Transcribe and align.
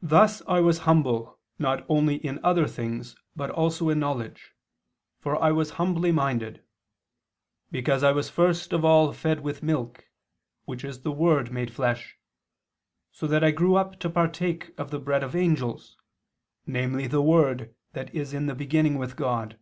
Thus 0.00 0.40
I 0.46 0.60
was 0.60 0.78
humble 0.86 1.40
not 1.58 1.84
only 1.88 2.14
in 2.24 2.38
other 2.44 2.68
things 2.68 3.16
but 3.34 3.50
also 3.50 3.88
in 3.88 3.98
knowledge, 3.98 4.52
for 5.18 5.34
'I 5.42 5.50
was 5.50 5.70
humbly 5.82 6.12
minded'; 6.12 6.64
because 7.72 8.04
I 8.04 8.12
was 8.12 8.30
first 8.30 8.72
of 8.72 8.84
all 8.84 9.12
fed 9.12 9.40
with 9.40 9.64
milk, 9.64 10.08
which 10.64 10.84
is 10.84 11.00
the 11.00 11.10
Word 11.10 11.50
made 11.50 11.72
flesh, 11.74 12.16
so 13.10 13.26
that 13.26 13.42
I 13.42 13.50
grew 13.50 13.74
up 13.74 13.98
to 13.98 14.08
partake 14.08 14.70
of 14.78 14.92
the 14.92 15.00
bread 15.00 15.24
of 15.24 15.34
angels, 15.34 15.96
namely 16.64 17.08
the 17.08 17.20
Word 17.20 17.74
that 17.94 18.14
is 18.14 18.32
in 18.32 18.46
the 18.46 18.54
beginning 18.54 18.96
with 18.96 19.16
God." 19.16 19.58